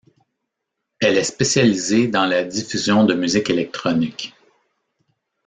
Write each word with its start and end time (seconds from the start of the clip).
Elle 0.99 1.19
est 1.19 1.23
spécialisée 1.23 2.07
dans 2.07 2.25
la 2.25 2.43
diffusion 2.43 3.03
de 3.03 3.13
musique 3.13 3.51
électronique. 3.51 4.33